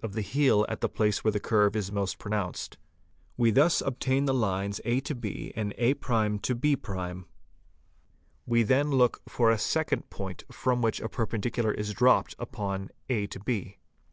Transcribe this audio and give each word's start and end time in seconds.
of 0.00 0.12
the 0.12 0.20
heel 0.20 0.64
at 0.68 0.80
the 0.80 0.88
place 0.88 1.24
where 1.24 1.32
the 1.32 1.40
curve 1.40 1.74
is 1.74 1.90
most 1.90 2.18
pronounced. 2.18 2.78
We 3.36 3.50
thus 3.50 3.80
obtain 3.80 4.26
the 4.26 4.32
lines 4.32 4.80
a 4.84 5.00
b 5.00 5.52
and 5.56 5.74
a' 5.76 5.94
b'. 5.94 7.24
We 8.46 8.62
then 8.62 8.90
look 8.92 9.22
for 9.26 9.50
a 9.50 9.58
second 9.58 10.02
fixed 10.02 10.10
point 10.10 10.44
from 10.52 10.82
which 10.82 11.00
a 11.00 11.08
perpendicular 11.08 11.72
is 11.74 11.92
dropped 11.92 12.36
upon 12.38 12.90
a 13.08 13.26
b. 13.44 13.78